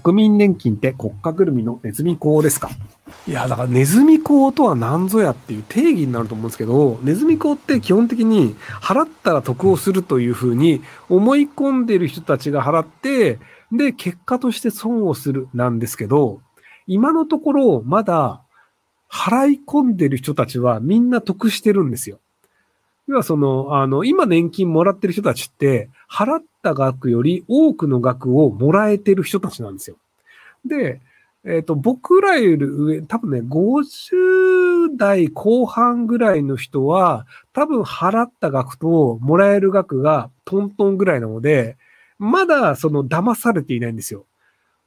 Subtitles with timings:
[0.00, 2.70] 国民年金って国家ぐるみのネズミ講ですか？
[3.28, 13.38] いや、だからネズミ講とは何ぞやっていう定義になると思うんですけど、ネズミ講って基本的に払ったら得をするというふうに思い込んでいる人たちが払って、
[13.70, 16.40] で、結果として損をするなんですけど、
[16.86, 18.42] 今のところまだ
[19.10, 22.20] 払い込んでる人たちはみんな得してるんですよ。
[23.08, 29.96] 要はその、あの、今年金もらってる人たちって、払った額より多くの額をもらえてる人たちなんですよ。
[30.64, 31.00] で、
[31.44, 41.76] えっ、ー、と、僕らより上、多分ね、50代後半ぐらいの人は、多分払った額ともらえる額がトントンぐらいなので、
[42.18, 44.26] まだその騙されていないんですよ。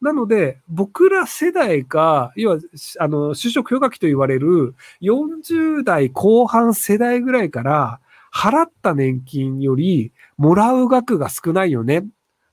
[0.00, 2.58] なので、僕ら世代か、要は、
[3.00, 8.00] あの、就職氷河期と言われる40代後半世代ぐらいから、
[8.34, 12.04] 払った年金よりもらう額が少ないよね。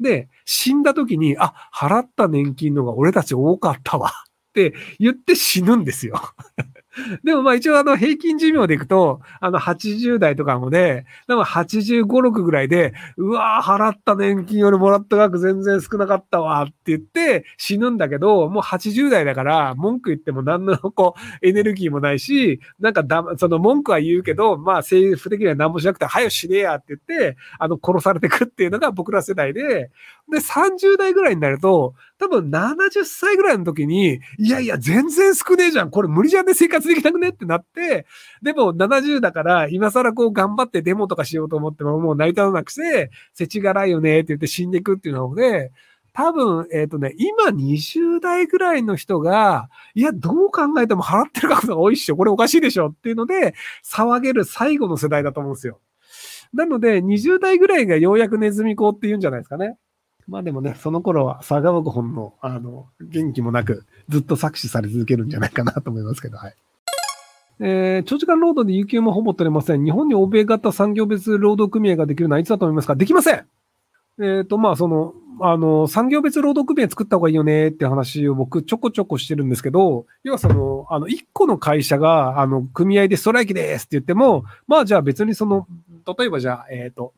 [0.00, 6.20] で、死んだ時に、あ、払った年金のが俺たち多かったわって言って死ぬんですよ
[7.24, 29.90] でもまあ一応あの平均寿命でいくと、あの80代とかもで、でも85、6ぐらいで、うわー払った年金よりもらった額全然少なかったわって言って死ぬんだけど、もう80代だから文句言っても何のこうエネルギーもないし、なんかだ、その文句は言うけど、まあ政府的には何もしなくて、はよ死ねやって言って、あの殺されてくっていうのが僕ら世代で、
[30.30, 35.90] で、30代ぐらいになると、多分70歳ぐらいの時に、いやいや、全然少ねえじゃん。
[35.90, 38.06] これ無理じゃんね、生活できなくねってなって、
[38.42, 45.70] でも70だから、今更こう頑張ってデモとかしようと思ってももう成り立たなくて、世知辛いよねって言って死んでいくっていうので、
[46.12, 52.16] 多分、えっ、ー、とね、今20代ぐらいの人が、いや、どう考えても払ってる額が多いっしょ。
[52.16, 55.78] これおかしいでしょっていうので、騒げる最後の世代だと思うんですよ。
[56.52, 59.76] なので、20代ぐらいがようやくネズミ講って言うんじゃないですかね。
[60.28, 66.54] まあでもね、その頃は佐賀僕本の、あの、元気もなく、ずっと作詞され続けるんじゃないかなと思いますけど、はい。
[67.60, 69.84] えー、長時間労働で有給もほぼ取れません。
[69.84, 85.66] 日本に欧米型産業別労働組合ができるのはいつだと思いますかできませんえっ、ー、と、まあ、その、あの、産業別労働組合作った方がいいよねって話を僕ちょこちょこしてるんですけど、要はその、あの、一個の会社が、あの、組合でストライキですって言っても、まあじゃあ別にその、
[86.16, 87.14] 例えばじゃあ、えっ、ー、と、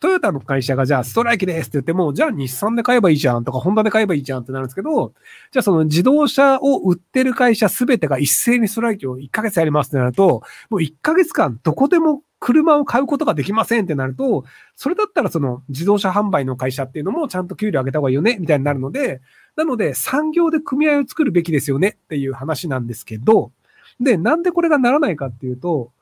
[0.00, 5.14] トヨタの会社がじゃあストライキですって言っても、じゃあ日産で買えばいいじゃんとか、ホンダで買えばいいじゃんってなるんですけど、
[5.50, 14.44] じゃあその自動車を売ってる会社すべてが一斉にストライキを1ヶ月やりますってなると、もう1ヶ月間どこでも車を買うことができませんってなると、
[14.76, 19.22] それだったらその自動車販売の会社っていうのもちゃんと給料上げた方がいいよね、みたいになるので、
[19.56, 23.52] なので産業で組合を作るべきですよねっていう話なんですけど、
[24.00, 25.92] で、なんでこれがならないかっていうと、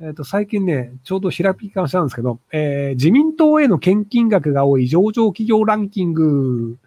[0.00, 6.78] えっ、ー、と、最近ね、ちょうど開きかしたんですけど、えー、自民党への献金額が多い上場企業ランキング、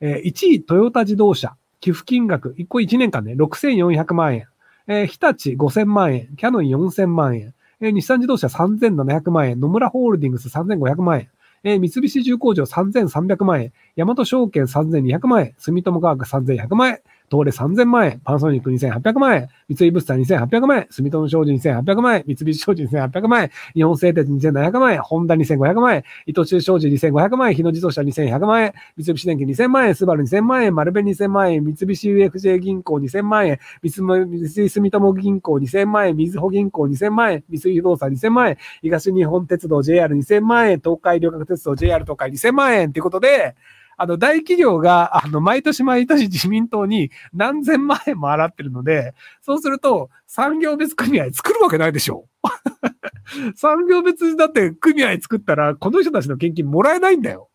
[0.00, 4.48] えー、1位トヨタ自動車、寄付金額、1個1年間ね、6400万円。
[4.86, 11.30] えー、日立5000万円、キャノン4000万円、えー、日産自動車3700万円、野村ホールディングス3500万円、
[11.64, 17.00] えー、三菱重工場3300万円、大和証券3200万円、住友化学3100万円、
[17.30, 43.54] 東レ3000万円、パナソニック2800万円、三井物産2800万円、住友商事2800万円、三菱商事2800万円、日本製鉄2700万円、ホンダ2500万円、伊藤忠商事2500万円、日野自動車2100万円、三菱電機2000万円、スバル2000万円、丸紅2000万円、三菱 UFJ 銀行2000万円、三井住友銀行2000万円、みずほ銀行2000万円、三井不動産2000万円、東日本鉄道 JR2000 万円、東海旅客鉄道 JR 東海2000万円ということで、
[43.96, 52.26] あの、大企業が、あの、毎年毎年自民党に何千万円も払ってるので、そうすると、産業別組合作るわけないでしょ。
[53.56, 57.50] 産業別だって組合作ったら、この人たちの献金もらえないんだよ。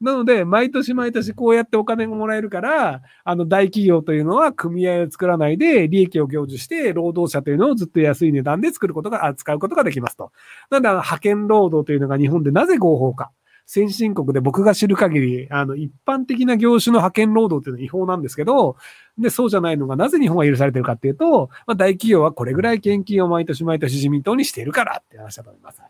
[0.00, 10.30] なので、毎年毎年こうやってお金がもらえるから、あの大企業というのは組合を作らないで利益を享受して、労働者というのをずっと安い値段で作ることが、使うことができますと。
[10.70, 13.32] なので、派遣労働というのが日本でなぜ合法か。
[13.70, 18.78] 先進国で僕が知る限り、あの、一般的な業種の派遣労働っていうのは違法なんですけど、
[19.18, 25.82] で、そうじゃないのがなぜ日本は許されてるかっていうと、まあ、大企業はこれぐらい献金を毎年毎年自民党にしているからって話だと思います。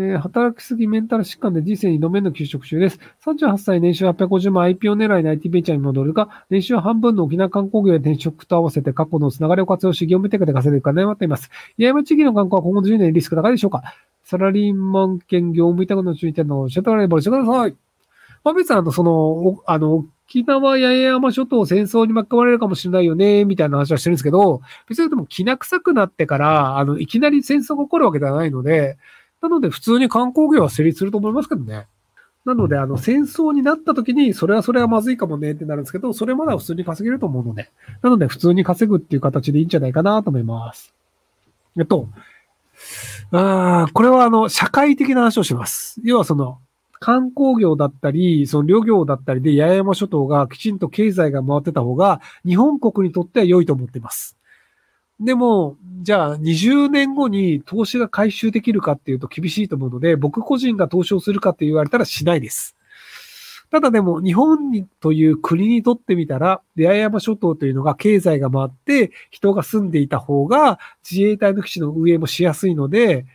[0.00, 3.00] えー、働きすぎメンタル疾患で人生に度目の休職中です。
[3.26, 11.50] 38歳年収850万 IPO 狙いの IT ベンチャーに戻るか、年収半分の沖縄観光業や転職と合わせて過去のつながりを活用し、業務テクで稼いでいくか悩まっています。
[11.78, 13.82] 八重山地域の観光は今後10年リスク高いでしょうか
[14.22, 17.74] サラリーマン兼業務委託の注意点の教えてもらえばしてください。
[18.44, 28.98] まあ、別にあの、その、あの、沖縄八重山諸島戦争に巻き込まれるかもしれないよね、みたいな話はしてるんですけど、別にでも気な臭くなってから、あの、いきなり戦争が起こるわけではないので、
[29.42, 31.86] なので普通に観光業は成立すると思いますけどね。
[32.44, 37.70] なので、あの、戦争になった時に、それはそれはまずいかもねってなるんですけど、それまでは普通に稼げると思うので、
[38.00, 40.94] なので、普通に稼ぐっていう形でいいんじゃないかなと思います。
[41.78, 42.08] えっと、
[43.32, 46.00] あこれはあの、社会的な話をします。
[46.02, 46.58] 要はその、
[47.00, 54.37] 観光業だったり、その旅業だったりで八重山諸島がきちんと経済が回ってた方が、日本国にとっては良いと思っています。
[55.20, 62.76] でも、じゃあ20年後に投資が回収できるかっていうと厳しいと思うので、僕個人が投資をするかって言われたらしないです。
[63.70, 70.78] ただでも、日本にという国にとってみたら、出会山諸島というのが経済が回って人が住んでいた方が
[71.08, 73.26] 自衛隊の基地の運営もしやすいので、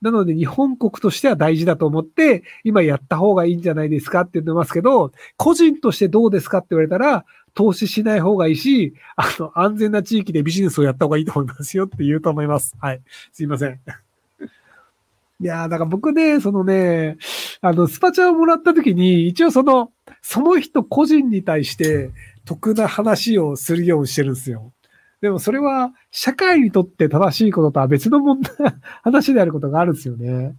[0.00, 12.76] なので日本国としては大事だと思って、今やった方がいいんじゃないですかって言ってますけど、個人としてどうですかって言われたら、投資しない方がいいし、あの、安全な地域でビジネスをやった方がいいと思いますよって言うと思います。
[12.80, 13.00] はい。
[13.32, 13.80] すいません。
[15.40, 17.16] いやー、だから僕ね、そのね、
[17.60, 19.90] あの、スパチャをもらった時に、一応その、
[20.22, 22.10] その人個人に対して
[22.44, 24.72] 得な話をするようにしてるんですよ。
[25.20, 28.52] でもそれは社会にとって正しいこととは別の問題、
[29.02, 30.54] 話であることがあるんですよね。